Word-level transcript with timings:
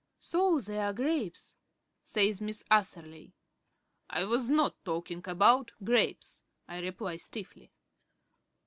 "So 0.17 0.59
there 0.59 0.85
are 0.87 0.93
grapes," 0.93 1.57
says 2.03 2.41
Miss 2.41 2.63
Atherley. 2.71 3.33
"I 4.09 4.23
was 4.23 4.49
not 4.49 4.83
talking 4.83 5.21
about 5.27 5.73
grapes," 5.83 6.41
I 6.67 6.79
reply 6.79 7.17
stiffly. 7.17 7.71